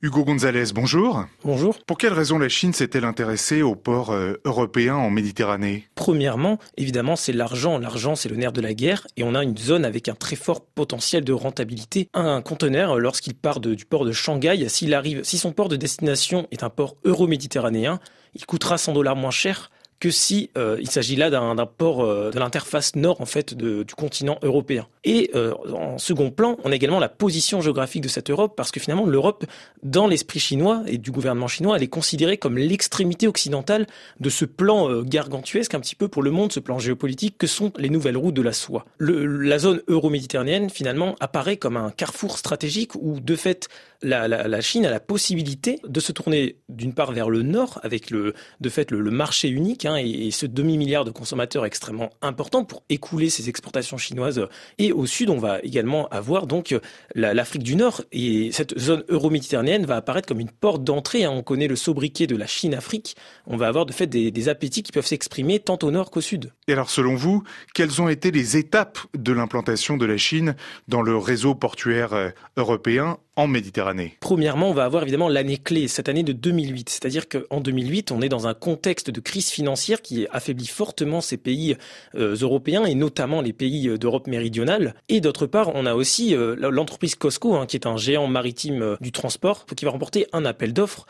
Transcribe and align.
Hugo 0.00 0.24
Gonzalez, 0.24 0.72
bonjour. 0.72 1.24
Bonjour. 1.42 1.76
Pour 1.84 1.98
quelle 1.98 2.12
raison 2.12 2.38
la 2.38 2.48
Chine 2.48 2.72
s'est-elle 2.72 3.04
intéressée 3.04 3.62
aux 3.62 3.74
ports 3.74 4.12
euh, 4.12 4.34
européens 4.44 4.94
en 4.94 5.10
Méditerranée? 5.10 5.88
Premièrement, 5.96 6.60
évidemment, 6.76 7.16
c'est 7.16 7.32
l'argent. 7.32 7.78
L'argent, 7.78 8.14
c'est 8.14 8.28
le 8.28 8.36
nerf 8.36 8.52
de 8.52 8.60
la 8.60 8.74
guerre 8.74 9.08
et 9.16 9.24
on 9.24 9.34
a 9.34 9.42
une 9.42 9.58
zone 9.58 9.84
avec 9.84 10.08
un 10.08 10.14
très 10.14 10.36
fort 10.36 10.64
potentiel 10.64 11.24
de 11.24 11.32
rentabilité. 11.32 12.08
Un 12.14 12.42
conteneur, 12.42 13.00
lorsqu'il 13.00 13.34
part 13.34 13.58
du 13.58 13.84
port 13.86 14.04
de 14.04 14.12
Shanghai, 14.12 14.68
s'il 14.68 14.94
arrive, 14.94 15.24
si 15.24 15.36
son 15.36 15.50
port 15.50 15.68
de 15.68 15.74
destination 15.74 16.46
est 16.52 16.62
un 16.62 16.70
port 16.70 16.94
euro-méditerranéen, 17.04 17.98
il 18.34 18.46
coûtera 18.46 18.78
100 18.78 18.92
dollars 18.92 19.16
moins 19.16 19.32
cher 19.32 19.72
que 20.00 20.10
si 20.10 20.50
euh, 20.56 20.76
il 20.80 20.88
s'agit 20.90 21.16
là 21.16 21.30
d'un 21.30 21.66
port 21.66 22.04
euh, 22.04 22.30
de 22.30 22.38
l'interface 22.38 22.94
nord 22.94 23.20
en 23.20 23.26
fait 23.26 23.54
du 23.54 23.94
continent 23.96 24.38
européen. 24.42 24.86
Et 25.04 25.30
euh, 25.34 25.54
en 25.72 25.98
second 25.98 26.30
plan, 26.30 26.56
on 26.64 26.70
a 26.70 26.74
également 26.74 27.00
la 27.00 27.08
position 27.08 27.60
géographique 27.60 28.02
de 28.02 28.08
cette 28.08 28.30
Europe 28.30 28.54
parce 28.56 28.70
que 28.70 28.80
finalement 28.80 29.06
l'Europe, 29.06 29.44
dans 29.82 30.06
l'esprit 30.06 30.38
chinois 30.38 30.82
et 30.86 30.98
du 30.98 31.10
gouvernement 31.10 31.48
chinois, 31.48 31.76
elle 31.76 31.82
est 31.82 31.88
considérée 31.88 32.36
comme 32.36 32.58
l'extrémité 32.58 33.26
occidentale 33.26 33.86
de 34.20 34.30
ce 34.30 34.44
plan 34.44 35.02
gargantuesque 35.02 35.74
un 35.74 35.80
petit 35.80 35.94
peu 35.94 36.08
pour 36.08 36.22
le 36.22 36.30
monde, 36.30 36.52
ce 36.52 36.60
plan 36.60 36.78
géopolitique 36.78 37.38
que 37.38 37.46
sont 37.46 37.72
les 37.78 37.90
nouvelles 37.90 38.16
routes 38.16 38.34
de 38.34 38.42
la 38.42 38.52
soie. 38.52 38.84
La 39.00 39.58
zone 39.58 39.82
euro-méditerranéenne 39.88 40.70
finalement 40.70 41.16
apparaît 41.20 41.56
comme 41.56 41.76
un 41.76 41.90
carrefour 41.90 42.38
stratégique 42.38 42.94
où 42.94 43.20
de 43.20 43.36
fait 43.36 43.68
la, 44.02 44.28
la, 44.28 44.60
Chine 44.60 44.86
a 44.86 44.90
la 44.90 45.00
possibilité 45.00 45.80
de 45.86 46.00
se 46.00 46.12
tourner 46.12 46.56
d'une 46.68 46.94
part 46.94 47.12
vers 47.12 47.30
le 47.30 47.42
nord 47.42 47.80
avec 47.82 48.10
le 48.10 48.34
de 48.60 48.68
fait 48.68 48.90
le 48.90 49.10
marché 49.10 49.48
unique 49.48 49.84
et, 49.96 50.30
ce 50.30 50.46
demi-milliard 50.46 51.04
de 51.04 51.10
consommateurs 51.10 51.64
extrêmement 51.64 52.10
important 52.22 52.64
pour 52.64 52.82
écouler 52.88 53.30
ces 53.30 53.48
exportations 53.48 53.96
chinoises. 53.96 54.46
Et 54.78 54.92
au 54.92 55.06
sud, 55.06 55.30
on 55.30 55.38
va 55.38 55.60
également 55.60 56.08
avoir 56.08 56.46
donc 56.46 56.74
l'Afrique 57.14 57.62
du 57.62 57.76
Nord 57.76 58.02
et 58.12 58.50
cette 58.52 58.78
zone 58.78 59.04
euro-méditerranéenne 59.08 59.86
va 59.86 59.96
apparaître 59.96 60.28
comme 60.28 60.40
une 60.40 60.50
porte 60.50 60.84
d'entrée. 60.84 61.24
Hein. 61.24 61.32
On 61.32 61.42
connaît 61.42 61.68
le 61.68 61.76
sobriquet 61.76 62.26
de 62.26 62.36
la 62.36 62.46
Chine-Afrique. 62.46 63.16
On 63.46 63.56
va 63.56 63.68
avoir 63.68 63.86
de 63.86 63.92
fait 63.92 64.06
des, 64.06 64.30
des 64.30 64.48
appétits 64.48 64.82
qui 64.82 64.92
peuvent 64.92 65.06
s'exprimer 65.06 65.60
tant 65.60 65.78
au 65.82 65.90
nord 65.90 66.10
qu'au 66.10 66.20
sud. 66.20 66.52
Et 66.66 66.72
alors, 66.72 66.90
selon 66.90 67.14
vous, 67.14 67.42
quelles 67.74 68.00
ont 68.02 68.08
été 68.08 68.30
les 68.30 68.56
étapes 68.56 68.98
de 69.16 69.32
l'implantation 69.32 69.96
de 69.96 70.06
la 70.06 70.16
Chine 70.16 70.54
dans 70.88 71.02
le 71.02 71.16
réseau 71.16 71.54
portuaire 71.54 72.12
euh, 72.12 72.30
européen 72.56 73.18
Méditerranée 73.46 74.16
Premièrement, 74.20 74.70
on 74.70 74.74
va 74.74 74.84
avoir 74.84 75.02
évidemment 75.02 75.28
l'année 75.28 75.58
clé, 75.58 75.86
cette 75.86 76.08
année 76.08 76.22
de 76.22 76.32
2008. 76.32 76.88
C'est-à-dire 76.88 77.28
qu'en 77.28 77.60
2008, 77.60 78.10
on 78.10 78.20
est 78.20 78.28
dans 78.28 78.46
un 78.48 78.54
contexte 78.54 79.10
de 79.10 79.20
crise 79.20 79.50
financière 79.50 80.02
qui 80.02 80.26
affaiblit 80.32 80.66
fortement 80.66 81.20
ces 81.20 81.36
pays 81.36 81.76
euh, 82.14 82.34
européens 82.34 82.84
et 82.84 82.94
notamment 82.94 83.40
les 83.40 83.52
pays 83.52 83.88
euh, 83.88 83.98
d'Europe 83.98 84.26
méridionale. 84.26 84.94
Et 85.08 85.20
d'autre 85.20 85.46
part, 85.46 85.72
on 85.74 85.86
a 85.86 85.94
aussi 85.94 86.34
euh, 86.34 86.56
l'entreprise 86.58 87.14
Costco, 87.14 87.54
hein, 87.54 87.66
qui 87.66 87.76
est 87.76 87.86
un 87.86 87.96
géant 87.96 88.26
maritime 88.26 88.96
du 89.00 89.12
transport, 89.12 89.66
qui 89.66 89.84
va 89.84 89.90
remporter 89.92 90.26
un 90.32 90.44
appel 90.44 90.72
d'offres 90.72 91.06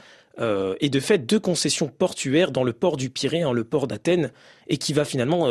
et 0.80 0.88
de 0.88 1.00
fait 1.00 1.18
deux 1.18 1.40
concessions 1.40 1.88
portuaires 1.88 2.52
dans 2.52 2.62
le 2.62 2.72
port 2.72 2.96
du 2.96 3.10
Pirée, 3.10 3.42
hein, 3.42 3.50
le 3.52 3.64
port 3.64 3.88
d'Athènes, 3.88 4.30
et 4.68 4.76
qui 4.76 4.92
va 4.92 5.04
finalement 5.04 5.48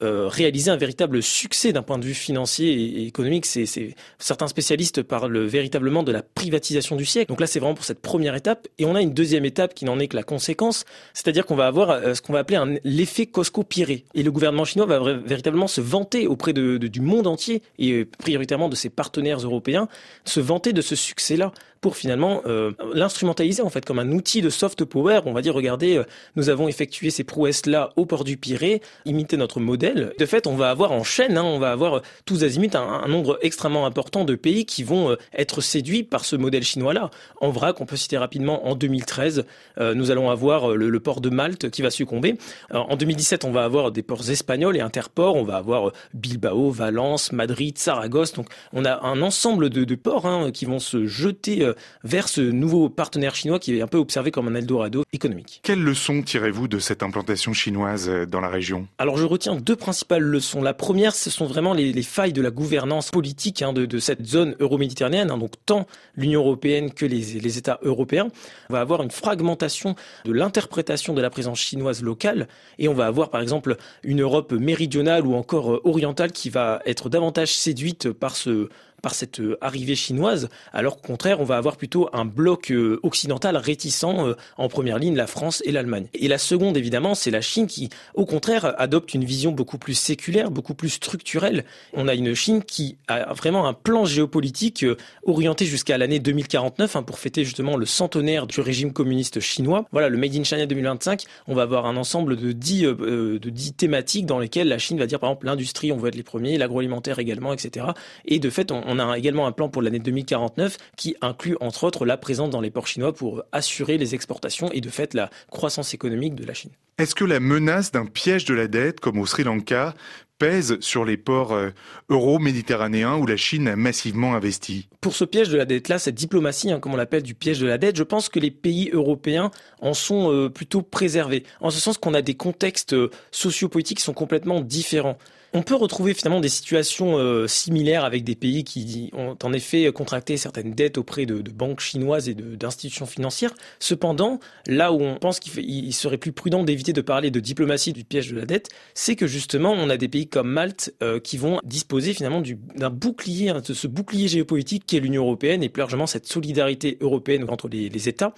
réaliser 0.00 0.70
un 0.70 0.76
véritable 0.76 1.22
succès 1.22 1.72
d'un 1.72 1.82
point 1.82 1.98
de 1.98 2.04
vue 2.04 2.14
financier 2.14 2.72
et 2.72 3.06
économique. 3.06 3.46
C'est, 3.46 3.94
certains 4.18 4.48
spécialistes 4.48 5.02
parlent 5.02 5.38
véritablement 5.38 6.02
de 6.02 6.12
la 6.12 6.22
privatisation 6.22 6.96
du 6.96 7.04
siècle. 7.04 7.28
Donc 7.28 7.40
là, 7.40 7.46
c'est 7.46 7.60
vraiment 7.60 7.74
pour 7.74 7.84
cette 7.84 8.00
première 8.00 8.34
étape. 8.34 8.68
Et 8.78 8.84
on 8.84 8.94
a 8.94 9.00
une 9.00 9.14
deuxième 9.14 9.44
étape 9.44 9.74
qui 9.74 9.84
n'en 9.84 9.98
est 9.98 10.08
que 10.08 10.16
la 10.16 10.22
conséquence, 10.22 10.84
c'est-à-dire 11.14 11.46
qu'on 11.46 11.56
va 11.56 11.66
avoir 11.66 11.90
euh, 11.90 12.14
ce 12.14 12.22
qu'on 12.22 12.32
va 12.32 12.40
appeler 12.40 12.56
un, 12.56 12.76
l'effet 12.84 13.26
Costco-Pirée. 13.26 14.04
Et 14.14 14.22
le 14.22 14.30
gouvernement 14.32 14.64
chinois 14.64 14.86
va 14.86 15.14
véritablement 15.14 15.68
se 15.68 15.80
vanter 15.80 16.26
auprès 16.26 16.52
de, 16.52 16.76
du 16.76 17.00
monde 17.00 17.26
entier 17.26 17.62
et 17.78 17.92
euh, 17.92 18.08
prioritairement 18.18 18.68
de 18.68 18.76
ses 18.76 18.90
partenaires 18.90 19.38
européens, 19.38 19.88
se 20.24 20.40
vanter 20.40 20.72
de 20.72 20.82
ce 20.82 20.96
succès-là 20.96 21.52
pour 21.80 21.96
finalement 21.96 22.42
euh, 22.46 22.72
l'instrumentaliser 22.94 23.62
en 23.62 23.70
fait 23.70 23.84
comme 23.84 23.98
un 23.98 24.10
outil 24.12 24.42
de 24.42 24.50
soft 24.50 24.84
power. 24.84 25.20
On 25.26 25.32
va 25.32 25.42
dire 25.42 25.54
regardez, 25.54 25.96
euh, 25.96 26.04
nous 26.36 26.48
avons 26.48 26.68
effectué 26.68 27.10
ces 27.10 27.24
prouesses 27.24 27.66
là 27.66 27.90
au 27.96 28.06
port 28.06 28.24
du 28.24 28.36
Pirée, 28.36 28.82
imiter 29.04 29.36
notre 29.36 29.60
modèle. 29.60 30.12
De 30.18 30.26
fait, 30.26 30.46
on 30.46 30.56
va 30.56 30.70
avoir 30.70 30.92
en 30.92 31.04
chaîne, 31.04 31.36
hein, 31.38 31.44
on 31.44 31.58
va 31.58 31.72
avoir 31.72 31.94
euh, 31.94 32.00
tous 32.24 32.44
azimuts 32.44 32.74
un, 32.74 33.06
nombre 33.08 33.38
extrêmement 33.42 33.86
important 33.86 34.24
de 34.24 34.34
pays 34.34 34.66
qui 34.66 34.82
vont 34.82 35.16
être 35.32 35.60
séduits 35.60 36.02
par 36.02 36.24
ce 36.24 36.36
modèle 36.36 36.64
chinois 36.64 36.92
là. 36.92 37.10
En 37.40 37.50
vrac, 37.50 37.80
on 37.80 37.86
peut 37.86 37.96
citer 37.96 38.18
rapidement 38.18 38.66
en 38.66 38.74
2013, 38.74 39.44
nous 39.78 40.10
allons 40.10 40.30
avoir 40.30 40.74
le, 40.74 41.00
port 41.00 41.20
de 41.20 41.30
Malte 41.30 41.70
qui 41.70 41.82
va 41.82 41.90
succomber. 41.90 42.36
en 42.72 42.96
2017, 42.96 43.44
on 43.44 43.52
va 43.52 43.64
avoir 43.64 43.92
des 43.92 44.02
ports 44.02 44.28
espagnols 44.30 44.76
et 44.76 44.80
interports. 44.80 45.36
On 45.36 45.44
va 45.44 45.56
avoir 45.56 45.92
Bilbao, 46.14 46.70
Valence, 46.70 47.32
Madrid, 47.32 47.78
Saragosse. 47.78 48.32
Donc, 48.32 48.48
on 48.72 48.84
a 48.84 49.04
un 49.06 49.22
ensemble 49.22 49.70
de, 49.70 49.94
ports 49.94 50.26
hein, 50.26 50.50
qui 50.50 50.64
vont 50.64 50.78
se 50.78 51.06
jeter 51.06 51.65
vers 52.04 52.28
ce 52.28 52.40
nouveau 52.40 52.88
partenaire 52.88 53.34
chinois 53.34 53.58
qui 53.58 53.76
est 53.76 53.82
un 53.82 53.86
peu 53.86 53.98
observé 53.98 54.30
comme 54.30 54.48
un 54.48 54.54
Eldorado 54.54 55.04
économique. 55.12 55.60
Quelles 55.62 55.82
leçons 55.82 56.22
tirez-vous 56.22 56.68
de 56.68 56.78
cette 56.78 57.02
implantation 57.02 57.52
chinoise 57.52 58.08
euh, 58.08 58.26
dans 58.26 58.40
la 58.40 58.48
région? 58.48 58.86
Alors 58.98 59.18
je 59.18 59.24
retiens 59.24 59.56
deux 59.56 59.76
principales 59.76 60.22
leçons. 60.22 60.62
La 60.62 60.74
première, 60.74 61.14
ce 61.14 61.30
sont 61.30 61.46
vraiment 61.46 61.74
les, 61.74 62.02
failles 62.02 62.32
de 62.32 62.42
la 62.42 62.50
gouvernance 62.50 63.10
politique 63.10 63.62
hein, 63.62 63.72
de, 63.72 63.98
cette 63.98 64.24
zone 64.26 64.54
euro-méditerranéenne, 64.60 65.30
hein, 65.30 65.38
donc 65.38 65.52
tant 65.64 65.86
l'Union 66.16 66.40
européenne 66.40 66.92
que 66.92 67.06
les, 67.06 67.40
les 67.40 67.58
États 67.58 67.78
européens. 67.82 68.28
On 68.70 68.74
va 68.74 68.80
avoir 68.80 69.02
une 69.02 69.10
fragmentation 69.10 69.94
de 70.24 70.32
l'interprétation 70.32 71.14
de 71.14 71.22
la 71.22 71.30
présence 71.30 71.58
chinoise 71.58 72.02
locale 72.02 72.48
et 72.78 72.88
on 72.88 72.94
va 72.94 73.06
avoir 73.06 73.30
par 73.30 73.40
exemple 73.40 73.76
une 74.02 74.22
Europe 74.22 74.52
méridionale 74.52 75.26
ou 75.26 75.34
encore 75.34 75.74
euh, 75.74 75.80
orientale 75.84 76.32
qui 76.32 76.50
va 76.50 76.80
être 76.86 77.08
davantage 77.08 77.54
séduite 77.54 78.12
par 78.12 78.36
ce 78.36 78.68
par 79.02 79.14
cette 79.14 79.40
euh, 79.40 79.56
arrivée 79.60 79.94
chinoise, 79.94 80.48
alors 80.72 80.96
qu'au 80.96 81.06
contraire, 81.06 81.40
on 81.40 81.44
va 81.44 81.56
avoir 81.56 81.76
plutôt 81.76 82.08
un 82.12 82.24
bloc 82.24 82.70
euh, 82.70 82.98
occidental 83.02 83.56
réticent 83.56 84.04
euh, 84.04 84.34
en 84.56 84.68
première 84.68 84.98
ligne, 84.98 85.14
la 85.14 85.26
France 85.26 85.62
et 85.64 85.72
l'Allemagne. 85.72 86.06
Et 86.14 86.28
la 86.28 86.38
seconde, 86.38 86.76
évidemment, 86.76 87.14
c'est 87.14 87.30
la 87.30 87.40
Chine 87.40 87.66
qui, 87.66 87.90
au 88.14 88.26
contraire, 88.26 88.74
adopte 88.80 89.14
une 89.14 89.24
vision 89.24 89.52
beaucoup 89.52 89.78
plus 89.78 89.94
séculaire, 89.94 90.50
beaucoup 90.50 90.74
plus 90.74 90.90
structurelle. 90.90 91.64
On 91.92 92.08
a 92.08 92.14
une 92.14 92.34
Chine 92.34 92.62
qui 92.62 92.96
a 93.08 93.32
vraiment 93.32 93.66
un 93.66 93.72
plan 93.72 94.04
géopolitique 94.04 94.84
orienté 95.24 95.66
jusqu'à 95.66 95.98
l'année 95.98 96.18
2049 96.18 96.96
hein, 96.96 97.02
pour 97.02 97.18
fêter 97.18 97.44
justement 97.44 97.76
le 97.76 97.86
centenaire 97.86 98.46
du 98.46 98.60
régime 98.60 98.92
communiste 98.92 99.40
chinois. 99.40 99.86
Voilà, 99.92 100.08
le 100.08 100.18
Made 100.18 100.34
in 100.34 100.44
China 100.44 100.66
2025, 100.66 101.22
on 101.46 101.54
va 101.54 101.62
avoir 101.62 101.86
un 101.86 101.96
ensemble 101.96 102.36
de 102.36 102.52
dix, 102.52 102.82
de 102.82 103.50
dix 103.50 103.72
thématiques 103.72 104.26
dans 104.26 104.38
lesquelles 104.38 104.68
la 104.68 104.78
Chine 104.78 104.98
va 104.98 105.06
dire, 105.06 105.20
par 105.20 105.30
exemple, 105.30 105.46
l'industrie, 105.46 105.92
on 105.92 105.96
veut 105.96 106.08
être 106.08 106.16
les 106.16 106.22
premiers, 106.22 106.58
l'agroalimentaire 106.58 107.18
également, 107.18 107.52
etc. 107.52 107.86
Et 108.24 108.38
de 108.38 108.50
fait, 108.50 108.72
on 108.72 108.95
a 108.98 109.16
également 109.16 109.46
un 109.46 109.52
plan 109.52 109.68
pour 109.68 109.82
l'année 109.82 109.98
2049 109.98 110.76
qui 110.96 111.16
inclut 111.20 111.56
entre 111.60 111.84
autres 111.84 112.06
la 112.06 112.16
présence 112.16 112.50
dans 112.50 112.60
les 112.60 112.70
ports 112.70 112.86
chinois 112.86 113.12
pour 113.12 113.42
assurer 113.52 113.98
les 113.98 114.14
exportations 114.14 114.70
et 114.72 114.80
de 114.80 114.88
fait 114.88 115.14
la 115.14 115.30
croissance 115.50 115.94
économique 115.94 116.34
de 116.34 116.44
la 116.44 116.54
Chine. 116.54 116.70
Est-ce 116.98 117.14
que 117.14 117.24
la 117.24 117.40
menace 117.40 117.92
d'un 117.92 118.06
piège 118.06 118.46
de 118.46 118.54
la 118.54 118.68
dette 118.68 119.00
comme 119.00 119.18
au 119.18 119.26
Sri 119.26 119.44
Lanka 119.44 119.94
pèse 120.38 120.78
sur 120.80 121.04
les 121.04 121.16
ports 121.16 121.52
euh, 121.52 121.70
euro-méditerranéens 122.08 123.16
où 123.16 123.26
la 123.26 123.36
Chine 123.36 123.68
a 123.68 123.76
massivement 123.76 124.34
investi? 124.34 124.88
Pour 125.00 125.14
ce 125.14 125.24
piège 125.24 125.48
de 125.48 125.56
la 125.56 125.64
dette-là, 125.64 125.98
cette 125.98 126.14
diplomatie, 126.14 126.70
hein, 126.70 126.80
comme 126.80 126.94
on 126.94 126.96
l'appelle, 126.96 127.22
du 127.22 127.34
piège 127.34 127.58
de 127.58 127.66
la 127.66 127.78
dette, 127.78 127.96
je 127.96 128.02
pense 128.02 128.28
que 128.28 128.40
les 128.40 128.50
pays 128.50 128.90
européens 128.92 129.50
en 129.80 129.94
sont 129.94 130.32
euh, 130.32 130.48
plutôt 130.48 130.82
préservés. 130.82 131.44
En 131.60 131.70
ce 131.70 131.80
sens 131.80 131.98
qu'on 131.98 132.14
a 132.14 132.22
des 132.22 132.34
contextes 132.34 132.94
euh, 132.94 133.10
sociopolitiques 133.30 133.98
qui 133.98 134.04
sont 134.04 134.14
complètement 134.14 134.60
différents. 134.60 135.18
On 135.56 135.62
peut 135.62 135.74
retrouver 135.74 136.12
finalement 136.12 136.40
des 136.40 136.50
situations 136.50 137.16
euh, 137.16 137.46
similaires 137.46 138.04
avec 138.04 138.24
des 138.24 138.34
pays 138.34 138.62
qui 138.62 139.10
ont 139.14 139.38
en 139.42 139.54
effet 139.54 139.90
contracté 139.90 140.36
certaines 140.36 140.74
dettes 140.74 140.98
auprès 140.98 141.24
de, 141.24 141.40
banques 141.50 141.80
chinoises 141.80 142.28
et 142.28 142.34
d'institutions 142.34 143.06
financières. 143.06 143.54
Cependant, 143.78 144.38
là 144.66 144.92
où 144.92 145.00
on 145.00 145.14
pense 145.14 145.40
qu'il 145.40 145.94
serait 145.94 146.18
plus 146.18 146.32
prudent 146.32 146.62
d'éviter 146.62 146.92
de 146.92 147.00
parler 147.00 147.30
de 147.30 147.40
diplomatie 147.40 147.94
du 147.94 148.04
piège 148.04 148.30
de 148.32 148.36
la 148.36 148.44
dette, 148.44 148.68
c'est 148.92 149.16
que 149.16 149.26
justement 149.26 149.72
on 149.72 149.88
a 149.88 149.96
des 149.96 150.08
pays 150.08 150.28
comme 150.28 150.50
Malte 150.50 150.92
euh, 151.02 151.20
qui 151.20 151.38
vont 151.38 151.58
disposer 151.64 152.12
finalement 152.12 152.42
d'un 152.74 152.90
bouclier, 152.90 153.54
de 153.54 153.72
ce 153.72 153.86
bouclier 153.86 154.28
géopolitique 154.28 154.84
qui 154.84 154.98
est 154.98 155.00
l'Union 155.00 155.22
européenne 155.22 155.62
et 155.62 155.70
plus 155.70 155.80
largement 155.80 156.06
cette 156.06 156.26
solidarité 156.26 156.98
européenne 157.00 157.46
entre 157.48 157.68
les 157.68 158.08
États. 158.10 158.34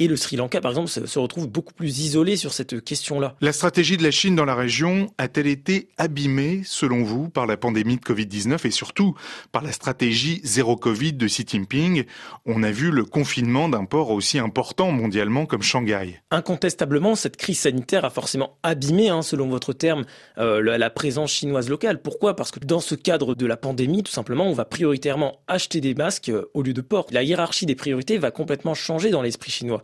Et 0.00 0.06
le 0.06 0.14
Sri 0.14 0.36
Lanka, 0.36 0.60
par 0.60 0.70
exemple, 0.70 0.88
se 0.88 1.18
retrouve 1.18 1.48
beaucoup 1.48 1.74
plus 1.74 1.98
isolé 1.98 2.36
sur 2.36 2.52
cette 2.52 2.84
question-là. 2.84 3.34
La 3.40 3.52
stratégie 3.52 3.96
de 3.96 4.04
la 4.04 4.12
Chine 4.12 4.36
dans 4.36 4.44
la 4.44 4.54
région 4.54 5.12
a-t-elle 5.18 5.48
été 5.48 5.88
abîmée, 5.98 6.62
selon 6.64 7.02
vous, 7.02 7.28
par 7.28 7.48
la 7.48 7.56
pandémie 7.56 7.96
de 7.96 8.02
Covid-19 8.02 8.64
et 8.64 8.70
surtout 8.70 9.16
par 9.50 9.64
la 9.64 9.72
stratégie 9.72 10.40
zéro 10.44 10.76
Covid 10.76 11.14
de 11.14 11.26
Xi 11.26 11.44
Jinping? 11.44 12.04
On 12.46 12.62
a 12.62 12.70
vu 12.70 12.92
le 12.92 13.04
confinement 13.04 13.68
d'un 13.68 13.86
port 13.86 14.10
aussi 14.10 14.38
important 14.38 14.92
mondialement 14.92 15.46
comme 15.46 15.62
Shanghai. 15.62 16.20
Incontestablement, 16.30 17.16
cette 17.16 17.36
crise 17.36 17.58
sanitaire 17.58 18.04
a 18.04 18.10
forcément 18.10 18.56
abîmé, 18.62 19.08
hein, 19.08 19.22
selon 19.22 19.48
votre 19.48 19.72
terme, 19.72 20.04
euh, 20.38 20.60
la 20.78 20.90
présence 20.90 21.32
chinoise 21.32 21.68
locale. 21.68 22.00
Pourquoi? 22.00 22.36
Parce 22.36 22.52
que 22.52 22.60
dans 22.60 22.78
ce 22.78 22.94
cadre 22.94 23.34
de 23.34 23.46
la 23.46 23.56
pandémie, 23.56 24.04
tout 24.04 24.12
simplement, 24.12 24.46
on 24.46 24.52
va 24.52 24.64
prioritairement 24.64 25.40
acheter 25.48 25.80
des 25.80 25.96
masques 25.96 26.28
euh, 26.28 26.48
au 26.54 26.62
lieu 26.62 26.72
de 26.72 26.82
ports. 26.82 27.08
La 27.10 27.24
hiérarchie 27.24 27.66
des 27.66 27.74
priorités 27.74 28.16
va 28.16 28.30
complètement 28.30 28.74
changer 28.74 29.10
dans 29.10 29.22
l'esprit 29.22 29.50
chinois. 29.50 29.82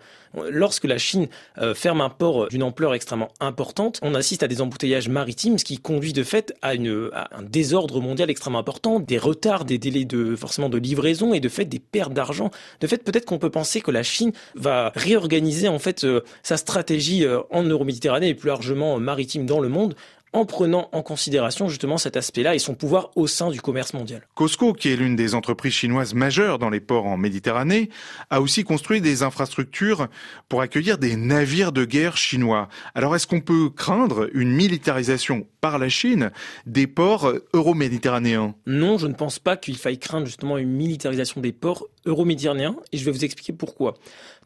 Lorsque 0.51 0.85
la 0.85 0.99
Chine 0.99 1.29
ferme 1.75 2.01
un 2.01 2.11
port 2.11 2.49
d'une 2.49 2.65
ampleur 2.65 2.93
extrêmement 2.95 3.29
importante, 3.39 4.01
on 4.03 4.17
assiste 4.17 4.43
à 4.43 4.49
des 4.49 4.61
embouteillages 4.61 5.09
maritimes, 5.09 5.59
ce 5.59 5.65
qui 5.65 5.79
conduit 5.79 6.13
de 6.13 6.25
fait 6.25 6.53
à, 6.61 6.73
un 6.73 7.43
désordre 7.43 8.01
mondial 8.01 8.31
extrêmement 8.31 8.59
important, 8.59 8.99
des 8.99 9.19
retards, 9.19 9.65
des 9.65 9.79
délais 9.79 10.05
de 10.05 10.35
forcément 10.35 10.69
de 10.69 10.79
livraison 10.79 11.35
et 11.35 11.41
de 11.41 11.49
fait 11.49 11.65
des 11.67 11.79
pertes 11.79 12.13
d'argent. 12.13 12.51
De 12.81 12.87
fait, 12.89 13.05
peut-être 13.05 13.27
qu'on 13.27 13.39
peut 13.39 13.51
penser 13.51 13.81
que 13.81 13.93
la 13.93 14.03
Chine 14.03 14.33
va 14.57 14.91
réorganiser 14.97 15.69
en 15.69 15.79
fait 15.79 16.05
sa 16.43 16.57
stratégie 16.57 17.25
en 17.51 17.63
Euroméditerranée 17.63 18.31
et 18.31 18.35
plus 18.35 18.49
largement 18.49 18.99
maritime 18.99 19.47
dans 19.47 19.61
le 19.61 19.69
monde 19.69 19.95
en 20.35 20.45
prenant 20.45 20.89
en 20.93 21.03
considération 21.03 21.69
justement 21.69 21.97
cet 21.97 22.17
aspect-là 22.17 22.55
et 22.55 22.59
son 22.59 22.75
pouvoir 22.75 23.11
au 23.15 23.27
sein 23.27 23.51
du 23.51 23.63
commerce 23.63 23.95
mondial. 23.95 24.27
Costco, 24.35 24.75
qui 24.75 24.91
est 24.91 24.97
l'une 24.97 25.17
des 25.17 25.35
entreprises 25.35 25.73
chinoises 25.73 26.13
majeures 26.13 26.59
dans 26.59 26.71
les 26.71 26.81
ports 26.81 27.07
en 27.07 27.17
Méditerranée, 27.17 27.89
a 28.31 28.41
aussi 28.41 28.65
construit 28.65 29.01
des 29.01 29.23
infrastructures 29.23 30.09
pour 30.49 30.61
accueillir 30.61 30.99
des 30.99 31.17
navires 31.17 31.73
de 31.73 31.85
guerre 31.85 32.17
chinois. 32.17 32.69
Alors 32.95 33.15
est-ce 33.15 33.29
qu'on 33.29 33.41
peut 33.41 33.71
craindre 33.71 34.29
une 34.35 34.51
militarisation 34.51 35.47
par 35.61 35.79
la 35.79 35.89
Chine 35.89 36.33
des 36.67 36.89
ports 36.89 37.33
euro-méditerranéens? 37.53 38.55
Non, 38.67 38.99
je 38.99 39.07
ne 39.07 39.15
pense 39.15 39.39
pas 39.39 39.57
qu'il 39.57 39.77
faille 39.77 39.99
craindre 39.99 40.27
justement 40.27 40.59
une 40.59 40.71
militarisation 40.71 41.41
des 41.41 41.53
ports 41.53 41.87
euro-méditerranéens 42.07 42.77
et 42.93 42.99
je 42.99 43.05
vais 43.05 43.11
vous 43.11 43.25
expliquer 43.25 43.53
pourquoi. 43.53 43.95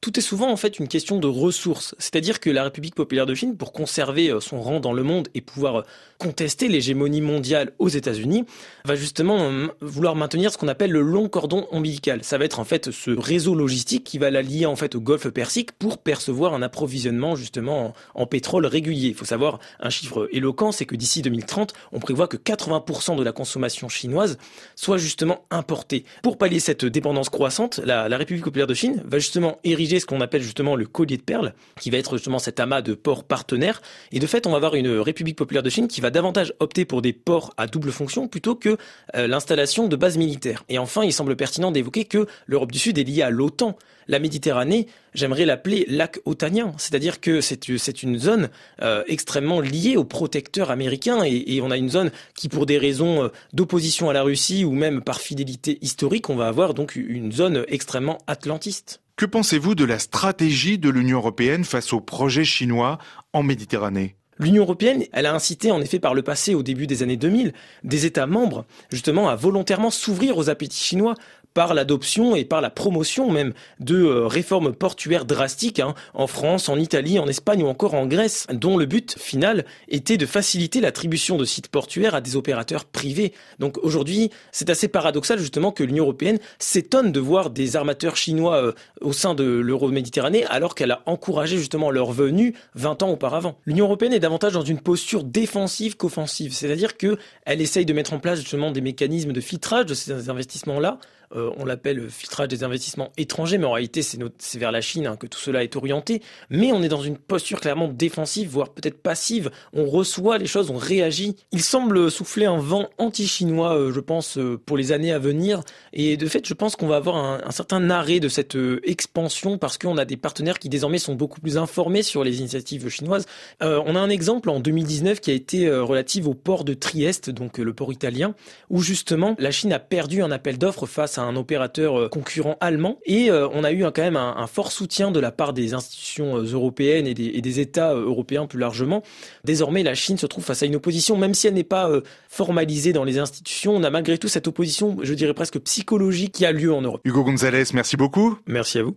Tout 0.00 0.16
est 0.16 0.22
souvent 0.22 0.50
en 0.50 0.56
fait 0.56 0.78
une 0.78 0.87
question 0.87 1.19
de 1.19 1.26
ressources, 1.26 1.94
c'est-à-dire 1.99 2.38
que 2.38 2.50
la 2.50 2.62
République 2.62 2.94
populaire 2.94 3.26
de 3.26 3.34
Chine, 3.34 3.56
pour 3.56 3.72
conserver 3.72 4.31
euh, 4.31 4.38
son 4.38 4.62
rang 4.62 4.78
dans 4.78 4.93
le 4.93 5.02
monde 5.02 5.26
et 5.34 5.40
pouvoir 5.40 5.76
euh, 5.76 5.82
contester 6.19 6.69
l'hégémonie 6.69 7.20
mondiale 7.20 7.72
aux 7.81 7.88
États-Unis, 7.88 8.44
va 8.84 8.94
justement 8.94 9.38
euh, 9.40 9.66
vouloir 9.81 10.14
maintenir 10.14 10.52
ce 10.52 10.58
qu'on 10.58 10.69
appelle 10.69 10.93
le 10.93 11.00
long 11.00 11.28
cordon 11.28 11.66
ombilical. 11.72 12.22
Ça 12.22 12.38
va 12.38 12.44
être 12.44 12.60
en 12.60 12.64
fait 12.64 12.93
ce 12.93 13.10
réseau 13.10 13.56
logistique 13.56 14.04
qui 14.04 14.19
va 14.19 14.31
la 14.31 14.43
lier 14.43 14.66
en 14.66 14.76
fait 14.76 14.94
au 14.94 15.00
Golfe 15.00 15.28
Persique 15.31 15.72
pour 15.72 15.99
percevoir 15.99 16.54
un 16.54 16.62
approvisionnement 16.62 17.34
justement 17.34 17.93
en, 18.14 18.26
pétrole 18.26 18.66
régulier. 18.66 19.08
Il 19.08 19.14
faut 19.14 19.25
savoir 19.25 19.58
un 19.81 19.90
chiffre 19.90 20.28
éloquent, 20.31 20.70
c'est 20.70 20.87
que 20.87 20.94
d'ici 20.94 21.22
2030, 21.22 21.72
on 21.93 21.99
prévoit 21.99 22.28
que 22.28 22.37
80% 22.37 23.16
de 23.16 23.25
la 23.25 23.32
consommation 23.32 23.88
chinoise 23.88 24.38
soit 24.76 24.99
justement 24.99 25.44
importée. 25.50 26.04
Pour 26.22 26.38
pallier 26.38 26.61
cette 26.61 26.84
dépendance 26.84 27.31
croissante, 27.31 27.48
la, 27.85 28.17
République 28.17 28.45
populaire 28.45 28.67
de 28.67 28.75
Chine 28.75 29.03
va 29.05 29.19
justement 29.19 29.59
ériger 29.65 30.00
ce 30.00 30.06
qu'on 30.06 30.21
appelle 30.21 30.43
justement 30.43 30.77
le 30.77 30.87
collier 30.87 31.17
de 31.17 31.23
perles, 31.23 31.55
qui 31.81 31.91
va 31.91 31.99
être 31.99 32.17
justement 32.17 32.39
cet 32.39 32.61
amas 32.61 32.83
de 32.83 32.95
ports 32.95 33.25
partenaires. 33.25 33.81
Et 34.12 34.19
de 34.19 34.27
fait, 34.27 34.47
on 34.47 34.50
va 34.50 34.56
avoir 34.56 34.75
une 34.75 34.89
République 34.99 35.37
populaire 35.37 35.62
de 35.62 35.71
Chine 35.71 35.89
qui 35.89 36.00
va 36.00 36.11
davantage 36.11 36.53
opter 36.61 36.85
pour 36.85 37.03
des 37.03 37.12
ports 37.12 37.55
à 37.56 37.67
double 37.67 37.93
fonction 37.93 38.29
plutôt 38.29 38.55
que 38.55 38.77
euh, 39.15 39.27
l'installation 39.27 39.89
de 39.89 39.97
bases 39.97 40.17
militaires. 40.17 40.65
Et 40.69 40.79
enfin, 40.79 41.05
il 41.05 41.12
semble 41.12 41.37
pertinent 41.37 41.71
d'évoquer 41.71 42.05
que 42.05 42.27
l'Europe 42.47 42.73
du 42.73 42.79
Sud 42.79 42.99
est 42.99 43.05
liée 43.05 43.23
à 43.23 43.31
l'OTAN. 43.31 43.77
La 44.10 44.19
Méditerranée, 44.19 44.87
j'aimerais 45.12 45.44
l'appeler 45.44 45.84
lac 45.87 46.19
otanien, 46.25 46.72
c'est-à-dire 46.78 47.20
que 47.20 47.43
c'est 47.43 48.02
une 48.02 48.19
zone 48.19 48.49
euh, 48.81 49.05
extrêmement 49.06 49.60
liée 49.60 49.99
aux 49.99 50.05
protecteurs 50.05 50.70
américains 50.70 51.22
et, 51.25 51.44
et, 51.55 51.60
on 51.60 51.70
a 51.70 51.76
une 51.76 51.90
zone 51.90 52.10
qui, 52.34 52.49
pour 52.49 52.64
des 52.64 52.78
raisons 52.78 53.25
euh, 53.25 53.28
d'opposition 53.52 54.08
à 54.08 54.14
la 54.14 54.22
Russie 54.22 54.64
ou 54.64 54.72
même 54.72 55.02
par 55.02 55.20
fidélité 55.20 55.76
historique, 55.82 56.31
on 56.31 56.37
va 56.37 56.49
avoir 56.49 56.72
donc 56.72 56.96
une 56.96 57.32
zone 57.32 57.66
extrêmement 57.69 58.16
atlantiste. 58.26 59.02
Que 59.16 59.26
pensez-vous 59.26 59.75
de 59.75 59.84
la 59.84 59.99
stratégie 59.99 60.78
de 60.78 60.88
l'Union 60.88 61.19
européenne 61.19 61.64
face 61.64 61.93
au 61.93 62.00
projet 62.00 62.44
chinois 62.44 62.99
en 63.34 63.43
Méditerranée? 63.43 64.14
L'Union 64.38 64.62
européenne, 64.62 65.04
elle 65.12 65.26
a 65.26 65.34
incité 65.34 65.72
en 65.72 65.81
effet 65.81 65.99
par 65.99 66.14
le 66.14 66.22
passé, 66.22 66.54
au 66.54 66.62
début 66.62 66.87
des 66.87 67.02
années 67.02 67.16
2000, 67.16 67.52
des 67.82 68.06
États 68.06 68.26
membres 68.26 68.64
justement 68.90 69.28
à 69.28 69.34
volontairement 69.34 69.90
s'ouvrir 69.90 70.38
aux 70.38 70.49
appétits 70.49 70.81
chinois 70.81 71.14
par 71.55 71.75
l'adoption 71.75 72.37
et 72.37 72.45
par 72.45 72.61
la 72.61 72.71
promotion 72.71 73.31
même 73.31 73.53
de 73.81 73.97
euh, 73.97 74.27
réformes 74.27 74.73
portuaires 74.73 75.25
drastiques 75.25 75.81
hein, 75.81 75.95
en 76.15 76.27
France, 76.27 76.69
en 76.69 76.79
Italie, 76.79 77.19
en 77.19 77.27
Espagne 77.27 77.62
ou 77.62 77.67
encore 77.67 77.95
en 77.95 78.06
Grèce, 78.06 78.47
dont 78.53 78.77
le 78.77 78.87
but 78.87 79.19
final 79.19 79.65
était 79.89 80.17
de 80.17 80.27
faciliter 80.27 80.81
l'attribution 80.81 81.37
de 81.37 81.45
sites 81.45 81.69
portuaires 81.69 82.15
à 82.15 82.21
des 82.21 82.37
opérateurs 82.37 82.85
privés. 82.85 83.33
Donc 83.59 83.79
aujourd'hui, 83.79 84.31
c'est 84.53 84.71
assez 84.71 84.89
paradoxal 84.89 85.39
justement 85.39 85.73
que 85.73 85.85
l'Union 85.85 86.05
européenne 86.05 86.39
s'étonne 86.59 87.12
de 87.12 87.21
voir 87.21 87.50
des 87.50 87.77
armateurs 87.77 88.17
chinois 88.17 88.62
euh, 88.62 88.73
au 89.00 89.12
sein 89.12 89.35
de 89.35 89.45
l'Euro-Méditerranée 89.45 90.45
alors 90.47 90.75
qu'elle 90.75 90.91
a 90.91 91.03
encouragé 91.06 91.56
justement 91.56 91.91
leur 91.91 92.12
venue 92.12 92.55
20 92.75 93.03
ans 93.03 93.11
auparavant. 93.11 93.59
L'Union 93.67 93.87
européenne 93.87 94.12
est 94.12 94.21
davantage 94.21 94.53
dans 94.53 94.62
une 94.62 94.81
posture 94.81 95.25
défensive 95.25 95.97
qu'offensive, 95.97 96.53
c'est-à-dire 96.53 96.97
que 96.97 97.19
elle 97.45 97.61
essaye 97.61 97.87
de 97.87 97.93
mettre 97.93 98.12
en 98.12 98.19
place 98.19 98.39
justement 98.39 98.71
des 98.71 98.81
mécanismes 98.81 99.33
de 99.33 99.41
filtrage 99.41 99.87
de 99.87 99.95
ces 99.95 100.31
investissements-là 100.31 100.99
euh, 101.34 101.50
on 101.58 101.64
l'appelle 101.64 102.08
filtrage 102.08 102.48
des 102.48 102.64
investissements 102.64 103.12
étrangers, 103.16 103.58
mais 103.58 103.66
en 103.66 103.72
réalité 103.72 104.02
c'est 104.02 104.58
vers 104.58 104.72
la 104.72 104.80
Chine 104.80 105.06
hein, 105.06 105.16
que 105.16 105.26
tout 105.26 105.38
cela 105.38 105.62
est 105.62 105.76
orienté. 105.76 106.22
Mais 106.50 106.72
on 106.72 106.82
est 106.82 106.88
dans 106.88 107.02
une 107.02 107.19
posture 107.19 107.60
clairement 107.60 107.88
défensive, 107.88 108.48
voire 108.48 108.70
peut-être 108.70 109.02
passive. 109.02 109.50
On 109.72 109.86
reçoit 109.86 110.38
les 110.38 110.46
choses, 110.46 110.70
on 110.70 110.76
réagit. 110.76 111.36
Il 111.52 111.62
semble 111.62 112.10
souffler 112.10 112.46
un 112.46 112.58
vent 112.58 112.88
anti-chinois, 112.98 113.76
euh, 113.76 113.92
je 113.92 114.00
pense, 114.00 114.38
euh, 114.38 114.58
pour 114.64 114.76
les 114.76 114.92
années 114.92 115.12
à 115.12 115.19
venir. 115.19 115.62
Et 115.92 116.16
de 116.16 116.26
fait, 116.26 116.46
je 116.46 116.54
pense 116.54 116.76
qu'on 116.76 116.88
va 116.88 116.96
avoir 116.96 117.16
un, 117.16 117.50
certain 117.50 117.90
arrêt 117.90 118.20
de 118.20 118.28
cette 118.28 118.56
expansion 118.84 119.58
parce 119.58 119.78
qu'on 119.78 119.98
a 119.98 120.04
des 120.04 120.16
partenaires 120.16 120.58
qui 120.58 120.69
désormais 120.69 120.98
sont 120.98 121.14
beaucoup 121.14 121.40
plus 121.40 121.58
informés 121.58 122.02
sur 122.02 122.22
les 122.25 122.38
initiatives 122.38 122.88
chinoises. 122.88 123.26
on 123.60 123.96
a 123.96 123.98
un 123.98 124.10
exemple 124.10 124.50
en 124.50 124.60
2019 124.60 125.20
qui 125.20 125.30
a 125.30 125.34
été 125.34 125.69
relatif 125.70 126.26
au 126.26 126.34
port 126.34 126.64
de 126.64 126.75
Trieste, 126.75 127.30
donc 127.30 127.58
le 127.58 127.72
port 127.72 127.92
italien, 127.92 128.34
où 128.70 128.80
justement 128.80 129.34
la 129.38 129.50
Chine 129.50 129.72
a 129.72 129.78
perdu 129.78 130.22
un 130.22 130.30
appel 130.30 130.58
d'offres 130.58 130.86
face 130.86 131.18
un 131.23 131.37
opérateur 131.37 131.99
euh, 131.99 132.09
concurrent 132.09 132.56
allemand. 132.61 132.99
Et 133.05 133.31
euh, 133.31 133.49
on 133.53 133.65
a 133.65 133.73
eu 133.73 133.85
quand 133.85 134.03
même 134.03 134.17
un, 134.17 134.47
fort 134.47 134.73
soutien 134.73 135.11
de 135.11 135.20
la 135.20 135.31
part 135.31 135.53
des 135.53 135.75
institutions 135.75 136.37
euh, 136.37 136.43
européennes 136.43 137.06
et 137.06 137.15
des, 137.15 137.61
États 137.61 137.94
européens 137.94 138.47
plus 138.47 138.59
largement. 138.59 139.03
Désormais, 139.44 139.82
la 139.82 139.94
Chine 139.94 140.19
se 140.19 140.26
trouve 140.26 140.44
face 140.44 140.62
à 140.62 140.67
une 140.67 140.76
opposition, 140.76 141.17
même 141.17 141.35
si 141.35 141.47
elle 141.47 141.55
n'est 141.55 141.65
pas 141.65 141.91
formalisée 142.29 142.93
dans 142.93 143.05
les 143.05 143.19
institutions, 143.19 143.75
on 143.75 143.82
a 143.82 143.91
malgré 143.91 144.19
tout 144.19 144.29
cette 144.29 144.47
opposition, 144.47 144.97
je 145.03 145.15
dirais 145.15 145.35
presque 145.35 145.59
psychologique, 145.59 146.32
qui 146.32 146.47
a 146.47 146.53
lieu 146.53 146.73
en 146.73 146.82
Europe. 146.82 147.00
Hugo 147.05 147.25
González, 147.25 147.64
merci 147.73 147.97
beaucoup. 147.97 148.38
Merci 148.47 148.79
à 148.79 148.82
vous. 148.85 148.97